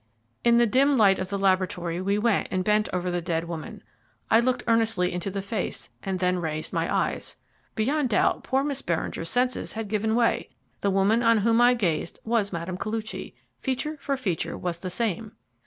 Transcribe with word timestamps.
In 0.43 0.57
the 0.57 0.65
dim 0.65 0.97
light 0.97 1.19
of 1.19 1.29
the 1.29 1.37
laboratory 1.37 2.01
we 2.01 2.17
went 2.17 2.47
and 2.49 2.63
bent 2.63 2.89
over 2.91 3.11
the 3.11 3.21
dead 3.21 3.43
woman. 3.47 3.83
I 4.31 4.39
looked 4.39 4.63
earnestly 4.65 5.13
into 5.13 5.29
the 5.29 5.43
face, 5.43 5.89
and 6.01 6.17
then 6.17 6.39
raised 6.39 6.73
my 6.73 6.91
eyes. 6.91 7.37
Beyond 7.75 8.09
doubt, 8.09 8.43
poor 8.43 8.63
Miss 8.63 8.81
Beringer's 8.81 9.29
senses 9.29 9.73
had 9.73 9.89
given 9.89 10.15
way. 10.15 10.49
The 10.81 10.89
woman 10.89 11.21
on 11.21 11.37
whom 11.37 11.61
I 11.61 11.75
gazed 11.75 12.17
was 12.23 12.51
Mme. 12.51 12.77
Koluchy. 12.77 13.35
Feature 13.59 13.95
for 13.97 14.17
feature 14.17 14.57
was 14.57 14.79
the 14.79 14.89
same. 14.89 15.33